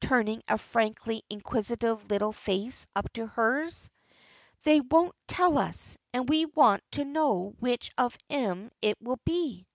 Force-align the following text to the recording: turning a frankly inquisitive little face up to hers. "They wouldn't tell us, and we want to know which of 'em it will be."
turning 0.00 0.40
a 0.46 0.56
frankly 0.56 1.24
inquisitive 1.28 2.08
little 2.08 2.32
face 2.32 2.86
up 2.94 3.12
to 3.12 3.26
hers. 3.26 3.90
"They 4.62 4.80
wouldn't 4.80 5.16
tell 5.26 5.58
us, 5.58 5.98
and 6.12 6.28
we 6.28 6.46
want 6.46 6.84
to 6.92 7.04
know 7.04 7.56
which 7.58 7.90
of 7.98 8.16
'em 8.30 8.70
it 8.82 8.96
will 9.02 9.18
be." 9.24 9.66